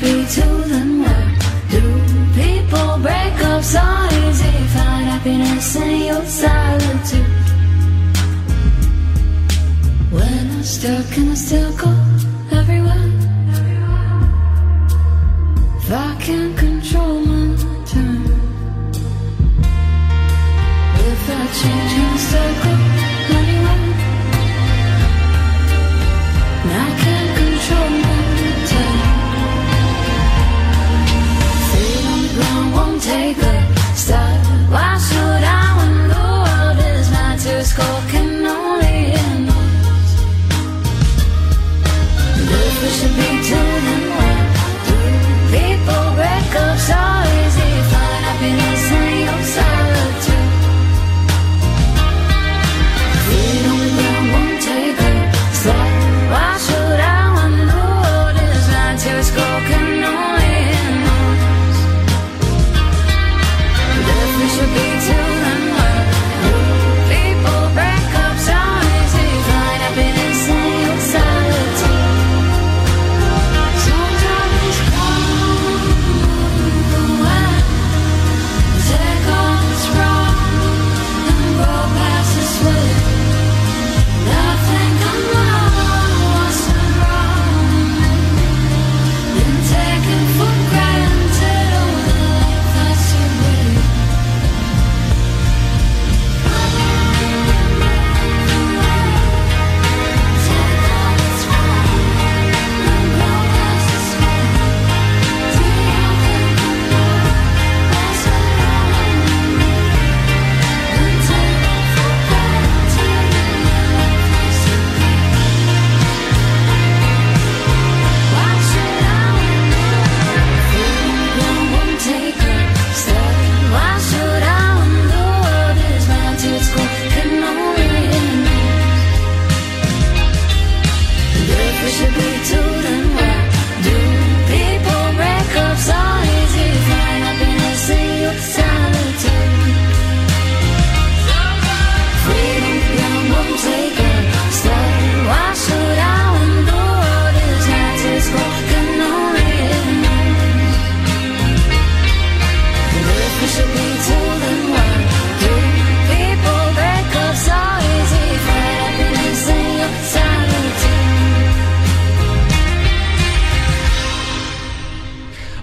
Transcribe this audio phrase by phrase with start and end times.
[0.00, 1.30] be then where
[1.68, 1.80] do
[2.32, 3.82] people break up so
[4.24, 4.52] easy?
[4.74, 7.26] Find happiness in your solitude.
[10.10, 11.92] When I'm stuck and I still go
[12.50, 13.10] everywhere.
[15.78, 18.24] If I can't control my time.
[21.08, 22.89] If I change, can I still go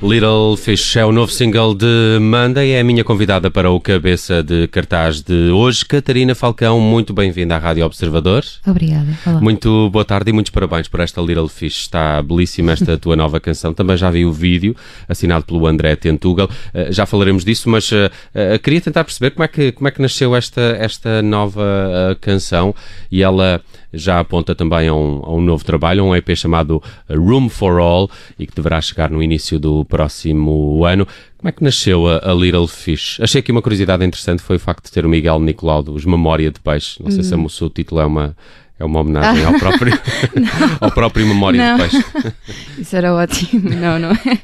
[0.07, 3.77] Little Fish é o novo single de Manda e é a minha convidada para o
[3.77, 5.83] cabeça de cartaz de hoje.
[5.83, 8.41] Catarina Falcão, muito bem-vinda à Rádio Observador.
[8.65, 9.05] Obrigada.
[9.25, 9.41] Olá.
[9.41, 11.81] Muito boa tarde e muitos parabéns por esta Little Fish.
[11.81, 13.73] Está belíssima esta tua nova canção.
[13.73, 14.73] Também já vi o vídeo,
[15.09, 16.49] assinado pelo André Tentugal.
[16.73, 19.91] Eh, já falaremos disso, mas eh, eh, queria tentar perceber como é que, como é
[19.91, 22.73] que nasceu esta, esta nova canção
[23.11, 23.61] e ela
[23.93, 28.09] já aponta também a um, a um novo trabalho, um EP chamado Room for All
[28.37, 31.07] e que deverá chegar no início do próximo ano.
[31.37, 33.19] Como é que nasceu a, a Little Fish?
[33.21, 36.51] Achei aqui uma curiosidade interessante foi o facto de ter o Miguel Nicolau dos Memória
[36.51, 37.01] de Peixe.
[37.01, 38.35] Não sei se o seu título é uma
[38.79, 39.93] é uma homenagem ao próprio
[40.79, 41.77] ao próprio Memória Não.
[41.77, 42.05] de Peixe.
[42.77, 43.69] Isso era ótimo.
[43.69, 44.39] Não, não é?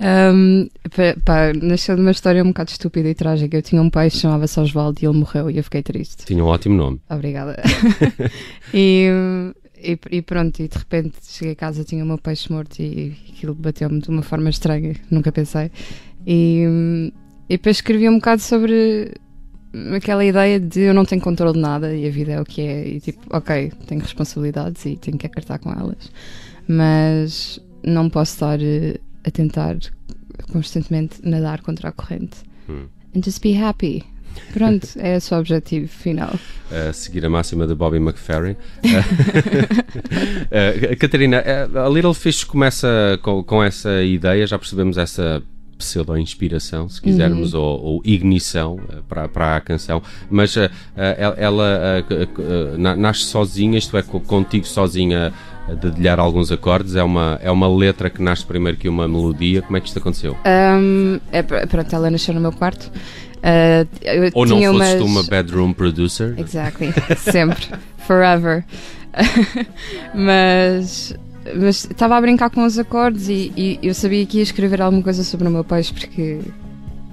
[0.00, 0.68] Um,
[1.24, 3.56] pá, nasceu de uma história um bocado estúpida e trágica.
[3.56, 6.24] Eu tinha um pai que chamava-se Osvaldo e ele morreu e eu fiquei triste.
[6.24, 7.00] Tinha um ótimo nome.
[7.10, 7.60] Obrigada.
[8.72, 9.08] e,
[9.76, 13.16] e, e pronto, e de repente cheguei a casa, tinha o meu peixe morto e
[13.28, 15.70] aquilo bateu-me de uma forma estranha, nunca pensei.
[16.26, 17.12] E,
[17.48, 19.14] e depois escrevi um bocado sobre
[19.94, 22.62] aquela ideia de eu não tenho controle de nada e a vida é o que
[22.62, 22.88] é.
[22.88, 26.10] E tipo, ok, tenho responsabilidades e tenho que acartar com elas,
[26.68, 29.76] mas não posso estar eh, a tentar
[30.52, 32.38] constantemente nadar contra a corrente.
[32.68, 32.86] Hum.
[33.14, 34.04] And just be happy.
[34.52, 36.38] Pronto, é esse o objetivo final.
[36.70, 38.56] a seguir a máxima de Bobby McFerrin.
[40.50, 45.42] Eh, Catarina, eh, a Little Fish começa com, com essa ideia, já percebemos essa
[45.76, 52.04] pseudo-inspiração, se quisermos, ou, ou ignição eh, para, para a canção, mas eh, ela, ela,
[52.78, 55.32] na- nasce sozinha, isto é, co- contigo sozinha
[55.74, 56.96] dedilhar alguns acordes.
[56.96, 59.62] É uma, é uma letra que nasce primeiro que uma melodia.
[59.62, 60.36] Como é que isto aconteceu?
[60.46, 62.90] Um, é, pr- pronto, ela nasceu no meu quarto.
[63.38, 64.94] Uh, Ou não umas...
[64.94, 66.34] tu uma bedroom producer?
[66.38, 67.66] Exactly, sempre,
[67.98, 68.64] forever.
[70.14, 71.14] mas
[71.56, 75.02] mas estava a brincar com os acordes e, e eu sabia que ia escrever alguma
[75.02, 76.40] coisa sobre o meu peixe porque,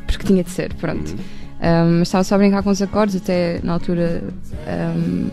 [0.06, 1.16] porque tinha de ser, pronto.
[1.62, 4.24] Um, mas estava só a brincar com os acordes, até na altura
[4.68, 5.30] um,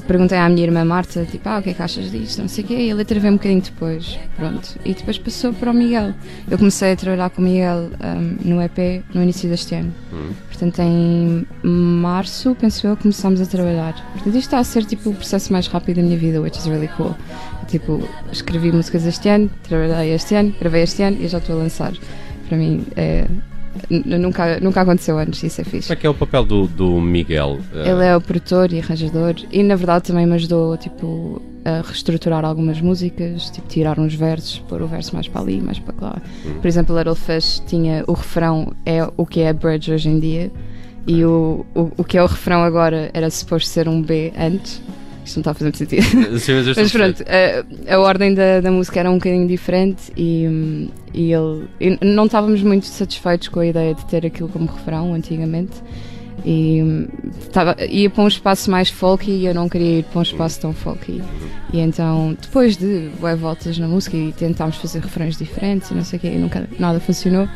[0.00, 2.40] perguntei à minha irmã Marta, tipo, ah, o que é que achas disto?
[2.40, 4.78] Não sei o quê, e a letra veio um bocadinho depois, pronto.
[4.84, 6.14] E depois passou para o Miguel.
[6.50, 9.92] Eu comecei a trabalhar com o Miguel um, no EP no início deste ano.
[10.12, 10.30] Hum.
[10.48, 13.94] Portanto, em março, penso eu, começámos a trabalhar.
[14.12, 16.66] Portanto, isto está a ser tipo o processo mais rápido da minha vida, which is
[16.66, 17.14] really cool.
[17.68, 21.62] Tipo, escrevi músicas este ano, trabalhei este ano, gravei este ano e já estou a
[21.62, 21.92] lançar.
[22.48, 23.26] Para mim, é,
[23.90, 25.88] nunca, nunca aconteceu antes, isso é fixe.
[25.88, 27.58] Como é que é o papel do, do Miguel?
[27.72, 32.44] Ele é o produtor e arranjador e na verdade também me ajudou tipo, a reestruturar
[32.44, 36.22] algumas músicas, tipo tirar uns versos, pôr o verso mais para ali, mais para lá.
[36.60, 40.18] Por exemplo, Little Fish tinha o refrão é o que é a bridge hoje em
[40.18, 40.50] dia
[41.06, 44.82] e o, o, o que é o refrão agora era suposto ser um B antes.
[45.24, 46.02] Isto não está a fazer muito sentido.
[46.38, 50.12] Sim, mas Mas a pronto, a, a ordem da, da música era um bocadinho diferente
[50.16, 54.48] e, hum, e ele e não estávamos muito satisfeitos com a ideia de ter aquilo
[54.48, 55.72] como refrão antigamente.
[56.44, 57.08] E hum,
[57.52, 60.60] tava, ia para um espaço mais folky e eu não queria ir para um espaço
[60.60, 61.22] tão folky.
[61.72, 66.04] E então, depois de bué voltas na música e tentámos fazer refrões diferentes e não
[66.04, 67.48] sei o quê, e nunca nada funcionou,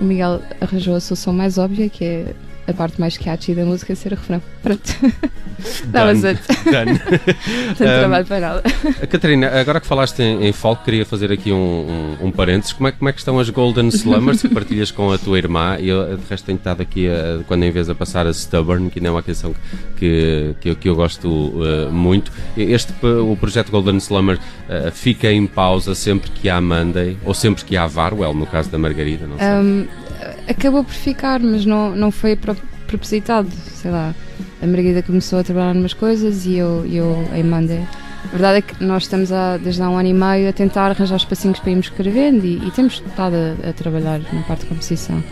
[0.00, 2.34] o Miguel arranjou a solução mais óbvia, que é
[2.66, 4.42] a parte mais catchy da música ser o refrão.
[4.62, 4.82] Pronto.
[5.92, 6.98] That was Done.
[7.78, 8.62] Tanto Um, trabalho para nada.
[9.02, 12.72] A Catarina, agora que falaste em, em folk, queria fazer aqui um, um, um parênteses.
[12.72, 15.76] Como é, como é que estão as Golden Slummers que partilhas com a tua irmã?
[15.78, 18.90] E eu, de resto, tenho estado aqui, a, quando em vez a passar a Stubborn,
[18.90, 19.54] que ainda é uma canção
[19.96, 22.32] que, que, eu, que eu gosto uh, muito.
[22.56, 27.64] Este, o projeto Golden Slummer uh, fica em pausa sempre que há Monday, ou sempre
[27.64, 29.46] que há Varwell, no caso da Margarida, não sei.
[29.46, 29.86] Um,
[30.48, 32.56] acabou por ficar, mas não, não foi pro-
[32.86, 33.48] propositado.
[33.74, 34.14] Sei lá,
[34.62, 37.86] a Margarida começou a trabalhar numas coisas e eu, eu em Monday.
[38.24, 40.90] A verdade é que nós estamos há, desde há um ano e meio a tentar
[40.90, 43.34] arranjar espacinhos para irmos escrevendo e, e temos estado
[43.64, 45.22] a, a trabalhar na parte de composição.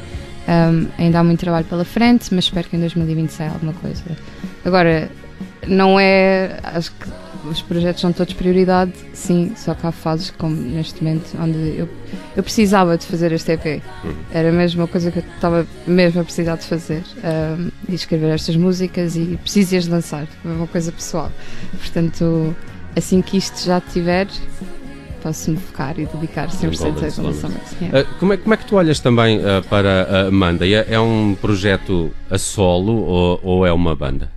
[0.46, 4.02] Um, ainda há muito trabalho pela frente, mas espero que em 2020 saia alguma coisa.
[4.64, 5.11] Agora,
[5.67, 6.58] não é.
[6.62, 7.08] Acho que
[7.49, 11.88] os projetos são todos prioridade, sim, só que há fases, como neste momento, onde eu,
[12.37, 13.82] eu precisava de fazer este EP.
[14.32, 17.02] Era mesmo uma coisa que eu estava mesmo a precisar de fazer.
[17.23, 20.26] Um, e escrever estas músicas e precisas de lançar.
[20.44, 21.31] É uma coisa pessoal.
[21.79, 22.55] Portanto,
[22.96, 24.26] assim que isto já tiver,
[25.23, 27.85] posso-me focar e dedicar 100% Golden a.
[27.85, 28.00] Yeah.
[28.00, 30.75] Uh, como, é, como é que tu olhas também uh, para a Monday?
[30.75, 34.33] É, é um projeto a solo ou, ou é uma banda?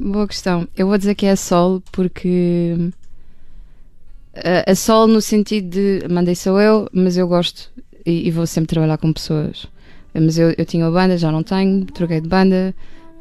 [0.00, 0.68] Boa questão.
[0.76, 2.90] Eu vou dizer que é a Sol porque
[4.34, 7.70] a, a Sol no sentido de mandei sou eu, mas eu gosto
[8.06, 9.66] e, e vou sempre trabalhar com pessoas.
[10.14, 12.74] Mas eu, eu tinha uma banda, já não tenho, troquei de banda.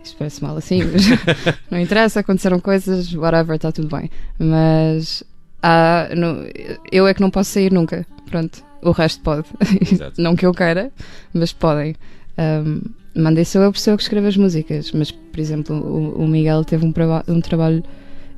[0.03, 1.03] Isto parece mal assim, mas
[1.69, 4.09] não interessa, aconteceram coisas, whatever, está tudo bem.
[4.39, 5.23] Mas
[5.61, 6.45] há- no-
[6.91, 8.06] eu é que não posso sair nunca.
[8.29, 9.47] Pronto, o resto pode.
[10.17, 10.91] Não que eu queira,
[11.33, 11.95] mas podem.
[12.37, 12.81] Um,
[13.18, 16.64] mandei sou eu a pessoa que escreve as músicas, mas, por exemplo, o, o Miguel
[16.64, 16.94] teve um,
[17.28, 17.83] um trabalho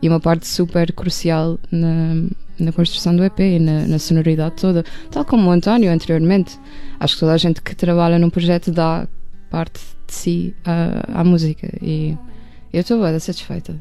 [0.01, 2.15] e uma parte super crucial na,
[2.57, 6.57] na construção do EP e na, na sonoridade toda, tal como o António anteriormente.
[6.99, 9.07] Acho que toda a gente que trabalha num projeto dá
[9.49, 12.17] parte de si à, à música e
[12.71, 13.75] eu estou bem satisfeita.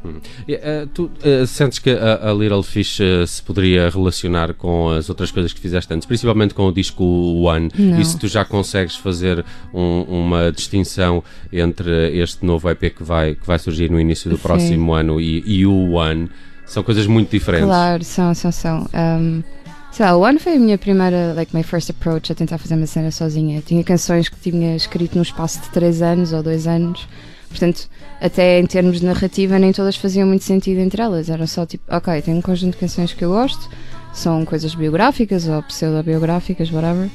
[0.46, 4.88] E, uh, tu uh, sentes que a, a Little Fish uh, se poderia relacionar com
[4.90, 7.68] as outras coisas que fizeste antes, principalmente com o disco One?
[7.78, 8.00] Não.
[8.00, 13.34] E se tu já consegues fazer um- uma distinção entre este novo EP que vai,
[13.34, 14.42] que vai surgir no início do Sim.
[14.42, 16.30] próximo ano e, e o One?
[16.64, 17.66] São coisas muito diferentes.
[17.66, 18.86] Claro, são, são, são.
[18.94, 19.42] Um,
[19.90, 22.74] sei lá, o One foi a minha primeira, like, my first approach a tentar fazer
[22.74, 23.62] uma cena sozinha.
[23.62, 27.08] Tinha canções que tinha escrito num espaço de 3 anos ou 2 anos.
[27.48, 27.88] Portanto,
[28.20, 31.28] até em termos de narrativa, nem todas faziam muito sentido entre elas.
[31.30, 33.68] Era só tipo, ok, tenho um conjunto de canções que eu gosto,
[34.12, 37.08] são coisas biográficas ou pseudo-biográficas, whatever,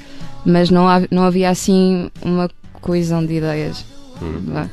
[0.45, 2.49] mas não, ha- não havia assim uma
[2.81, 3.85] coesão de ideias.
[4.45, 4.69] Vá.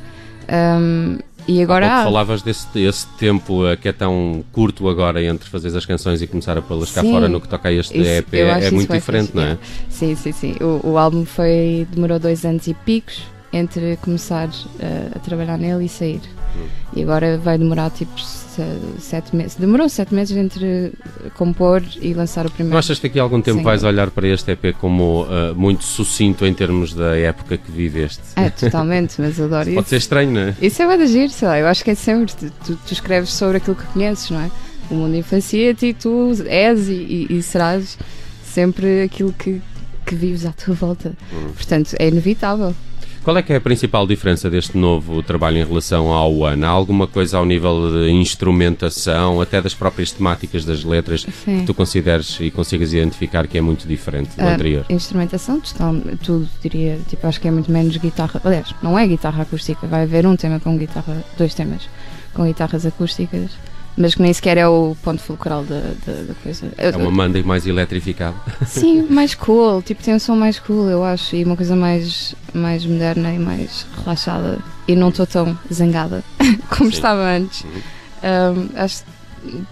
[0.79, 2.03] Um, e agora Há há.
[2.03, 6.27] falavas desse esse tempo uh, que é tão curto agora entre fazer as canções e
[6.27, 8.33] começar a pô-las cá fora no que toca a este Isso, EP.
[8.35, 9.57] É muito diferente, fixe, não é?
[9.89, 10.55] Sim, sim, sim.
[10.61, 15.85] O, o álbum foi, demorou dois anos e picos entre começar uh, a trabalhar nele
[15.85, 16.21] e sair.
[16.55, 16.65] Hum.
[16.95, 18.61] E agora vai demorar tipo se-
[18.99, 19.55] sete meses.
[19.55, 20.91] Demorou sete meses entre
[21.35, 22.77] compor e lançar o primeiro.
[22.77, 23.63] Achas que daqui a algum tempo Sim.
[23.63, 28.21] vais olhar para este EP como uh, muito sucinto em termos da época que viveste?
[28.35, 29.89] É, totalmente, mas adoro Pode isso.
[29.89, 30.55] ser estranho, não é?
[30.61, 31.59] Isso é de giro, sei lá.
[31.59, 32.33] Eu acho que é sempre.
[32.33, 34.51] Tu, tu- tu escreves sobre aquilo que conheces, não é?
[34.89, 37.97] o mundo influencia-te e tu és e, e- e serás
[38.43, 39.61] sempre aquilo que,
[40.05, 41.13] que vives à tua volta.
[41.33, 41.51] Hum.
[41.55, 42.75] Portanto, é inevitável.
[43.23, 46.63] Qual é que é a principal diferença deste novo trabalho em relação ao One?
[46.63, 51.59] Há alguma coisa ao nível de instrumentação, até das próprias temáticas das letras, Sim.
[51.59, 54.85] que tu consideres e consigas identificar que é muito diferente do Ah, anterior?
[54.89, 58.41] Instrumentação, total, tudo diria, tipo, acho que é muito menos guitarra.
[58.43, 61.87] Aliás, não é guitarra acústica, vai haver um tema com guitarra, dois temas
[62.33, 63.51] com guitarras acústicas,
[63.97, 66.71] mas que nem sequer é o ponto fulcral da, da, da coisa.
[66.77, 68.35] É uma Monday mais eletrificada.
[68.65, 72.35] Sim, mais cool, tipo, tem um som mais cool, eu acho, e uma coisa mais,
[72.53, 74.59] mais moderna e mais relaxada.
[74.87, 76.23] E não estou tão zangada
[76.69, 76.95] como Sim.
[76.95, 77.63] estava antes.
[78.23, 79.21] Um, acho que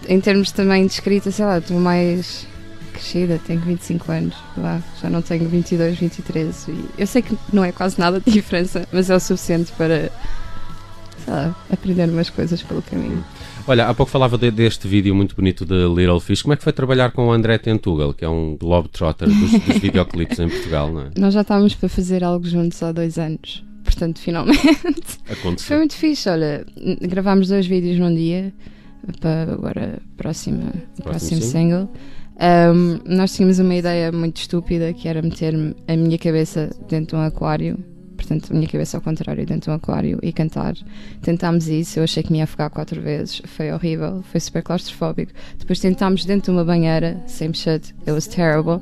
[0.08, 2.46] em termos também de escrita, sei lá, estou mais
[2.92, 6.68] crescida, tenho 25 anos, vá, já não tenho 22, 23.
[6.68, 10.10] E eu sei que não é quase nada de diferença, mas é o suficiente para,
[11.24, 13.24] sei lá, aprender umas coisas pelo caminho.
[13.66, 16.42] Olha, há pouco falava de- deste vídeo muito bonito de Little Fish.
[16.42, 19.76] Como é que foi trabalhar com o André Tentugal, que é um globetrotter dos, dos
[19.78, 21.10] videoclipes em Portugal, não é?
[21.18, 24.58] Nós já estávamos para fazer algo juntos há dois anos, portanto, finalmente.
[24.60, 25.76] Foi Aconteceu.
[25.78, 26.64] muito fixe, olha,
[27.02, 28.52] gravámos dois vídeos num dia
[29.20, 30.72] para agora a próxima,
[31.02, 31.88] próximo single.
[31.88, 31.90] single.
[32.42, 35.54] Um, nós tínhamos uma ideia muito estúpida que era meter
[35.86, 37.78] a minha cabeça dentro de um aquário,
[38.20, 40.74] portanto, a minha cabeça ao contrário dentro de um aquário e cantar.
[41.22, 45.32] Tentámos isso, eu achei que me ia afogar quatro vezes, foi horrível, foi super claustrofóbico.
[45.58, 48.80] Depois tentámos dentro de uma banheira, same shit, it was terrible.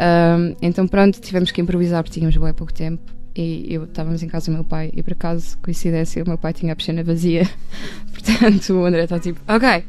[0.00, 3.02] Um, então pronto, tivemos que improvisar porque tínhamos bem pouco tempo
[3.36, 6.52] e eu estávamos em casa do meu pai e por acaso, coincidência, o meu pai
[6.52, 7.48] tinha a piscina vazia.
[8.12, 9.84] Portanto, o André está tipo, ok,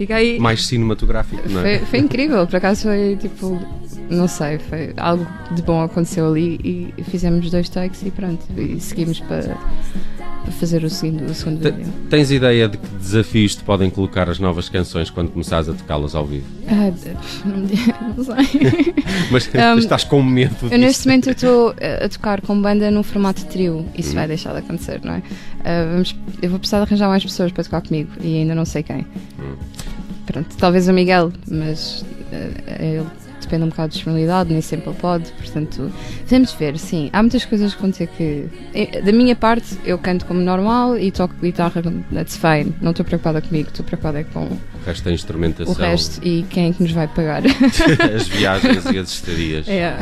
[0.00, 0.38] fica aí.
[0.38, 1.76] Mais cinematográfico, não é?
[1.80, 3.60] Foi, foi incrível, por acaso foi tipo,
[4.08, 8.80] não sei, foi algo de bom aconteceu ali e fizemos dois takes e pronto, e
[8.80, 9.42] seguimos para,
[10.42, 11.92] para fazer o segundo, o segundo vídeo.
[12.08, 16.14] Tens ideia de que desafios te podem colocar as novas canções quando começares a tocá-las
[16.14, 16.46] ao vivo?
[16.66, 16.90] Ah,
[18.16, 18.94] não, sei.
[19.30, 20.72] Mas Um, estás com medo disso?
[20.72, 23.84] Eu neste momento estou a tocar com banda num formato trio.
[23.94, 24.14] Isso Uhum.
[24.14, 25.22] vai deixar de acontecer, não é?
[25.62, 28.64] Ah, vamos, eu vou precisar de arranjar mais pessoas para tocar comigo e ainda não
[28.64, 29.06] sei quem.
[29.38, 29.56] Hum.
[30.30, 33.06] Pronto, talvez o Miguel, mas ah, ele
[33.40, 35.90] depende um bocado de disponibilidade, nem sempre ele pode, portanto,
[36.28, 37.10] vamos ver, sim.
[37.12, 38.46] Há muitas coisas que ter que.
[38.74, 41.82] eh, Da minha parte, eu canto como normal e toco guitarra,
[42.12, 42.72] that's fine.
[42.80, 44.48] Não estou preocupada comigo, estou preocupada com
[44.82, 47.42] O resto o instrumentação, resto e quem é que nos vai pagar.
[48.14, 49.68] as viagens e as estadias.
[49.68, 49.96] é.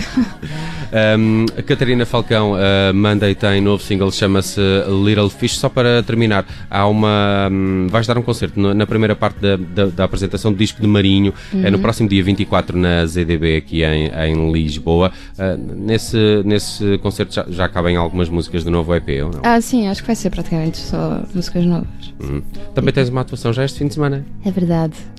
[1.19, 4.61] Um, a Catarina Falcão uh, manda e tem novo single, chama-se
[5.05, 5.59] Little Fish.
[5.59, 7.49] Só para terminar, há uma.
[7.51, 10.81] hum, vais dar um concerto no- na primeira parte da, da- da apresentação do disco
[10.81, 15.13] de Marinho, é no próximo dia 24 na ZDB aqui em, em Lisboa.
[15.39, 19.41] Uh, nesse, nesse concerto já, já cabem algumas músicas do novo EP, ou não?
[19.43, 21.89] Ah, sim, acho que vai ser praticamente só músicas novas.
[22.23, 22.41] Hum.
[22.75, 24.68] Também tens uma atuação já este fim de semana, É verdade.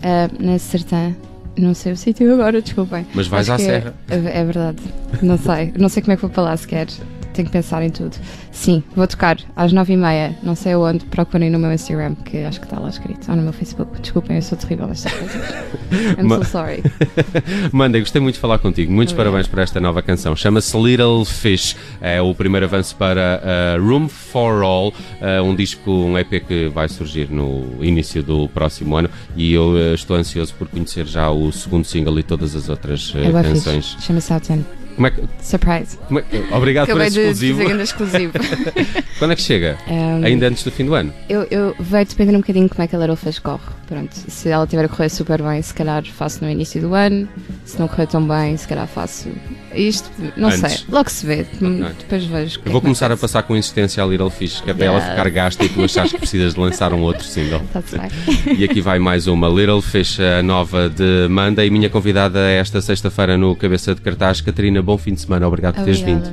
[0.03, 1.13] Ah, na Sertã,
[1.57, 3.05] não sei o sítio agora, desculpem.
[3.13, 3.93] mas vais Acho à é- Serra.
[4.09, 4.77] É, é verdade.
[5.21, 5.73] Não sei.
[5.77, 6.87] Não sei como é que vou lá sequer.
[7.33, 8.15] Tenho que pensar em tudo.
[8.51, 10.35] Sim, vou tocar às nove e meia.
[10.43, 11.05] Não sei onde.
[11.05, 13.29] Procurem no meu Instagram, que acho que está lá escrito.
[13.29, 13.99] Ou no meu Facebook.
[14.01, 15.41] Desculpem, eu sou terrível nestas coisas.
[16.19, 16.83] I'm Ma- so sorry.
[17.71, 18.91] Manda, gostei muito de falar contigo.
[18.91, 19.29] Muitos Obrigada.
[19.31, 20.35] parabéns por esta nova canção.
[20.35, 21.75] Chama-se Little Fish.
[22.01, 23.41] É o primeiro avanço para
[23.79, 28.49] uh, Room for All, uh, um disco, um EP que vai surgir no início do
[28.49, 29.09] próximo ano.
[29.35, 33.13] E eu uh, estou ansioso por conhecer já o segundo single e todas as outras
[33.15, 33.95] É canções.
[34.01, 34.78] Chama-se Autumn.
[34.99, 35.97] Como é que, Surprise.
[36.07, 37.61] como é que- obrigado por Acabei esse de exclusivo.
[37.69, 38.33] ainda exclusivo.
[39.17, 39.77] Quando é que chega?
[39.87, 41.13] Um, Ainda antes do fim do ano?
[41.29, 43.61] Eu, eu vai depender um bocadinho como é que a Little Fish corre.
[43.87, 47.27] Pronto, se ela tiver a correr super bem, se calhar faço no início do ano.
[47.65, 49.29] Se não correr tão bem, se calhar faço
[49.73, 50.09] isto.
[50.37, 50.59] Não Antes.
[50.73, 51.45] sei, logo se vê.
[51.61, 52.59] Hum, Depois vejo.
[52.59, 54.85] Eu é vou que começar a passar com insistência a Little Fish, que é para
[54.85, 55.15] ela Yeah.
[55.15, 57.61] ficar gasta e tu achares que precisas de lançar um outro single.
[57.73, 58.09] Tá-se bem.
[58.57, 61.65] E aqui vai mais uma Little Fish, a nova de Manda.
[61.65, 65.47] E minha convidada esta sexta-feira no Cabeça de Cartaz, Catarina, bom fim de semana.
[65.47, 66.27] Obrigado por teres vindo.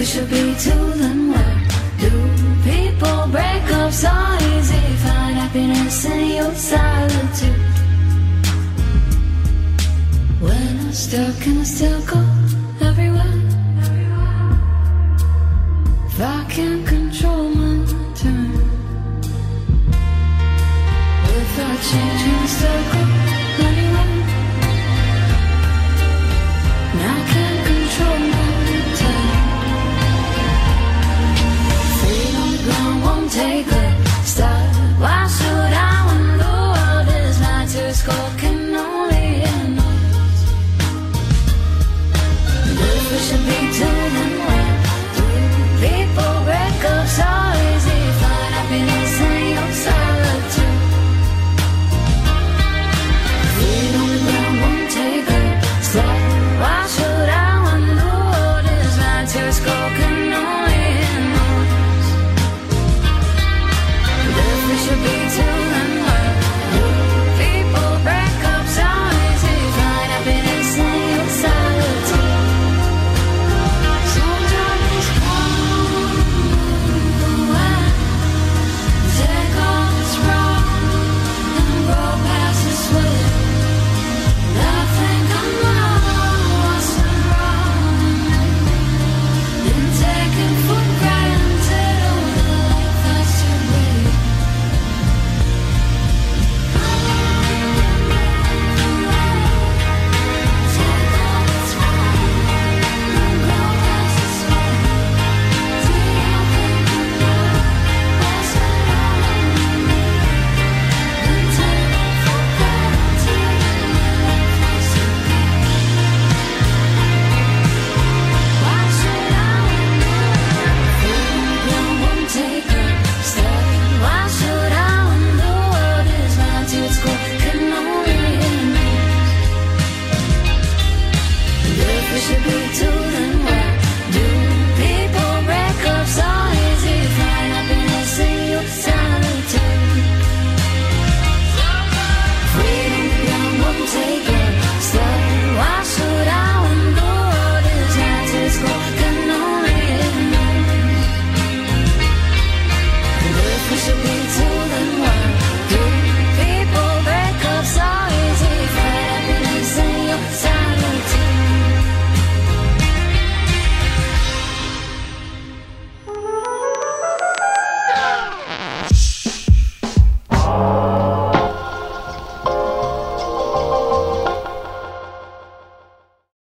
[0.01, 0.85] we should be too.
[1.03, 1.57] Then what
[2.01, 2.11] do
[2.65, 4.13] people break up so
[4.53, 4.85] easy?
[5.05, 7.61] Find happiness in your solitude.
[10.41, 12.21] When I'm stuck can I still go
[12.89, 13.41] everywhere.
[16.09, 17.85] If I can't control my
[18.21, 18.53] turn,
[21.41, 23.10] if I change can I still circle.